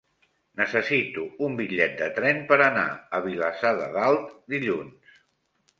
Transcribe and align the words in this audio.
Necessito 0.61 1.25
un 1.49 1.57
bitllet 1.59 1.93
de 2.01 2.09
tren 2.17 2.41
per 2.53 2.59
anar 2.69 2.89
a 3.19 3.21
Vilassar 3.29 3.77
de 3.83 3.95
Dalt 4.01 4.37
dilluns. 4.57 5.19